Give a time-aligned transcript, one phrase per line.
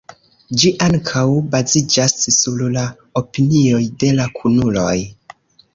[0.61, 2.87] Ĝi ankaŭ baziĝas sur la
[3.25, 4.99] opinioj de la kunuloj.